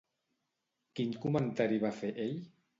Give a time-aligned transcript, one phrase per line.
[1.01, 2.37] Quin comentari va fer ell?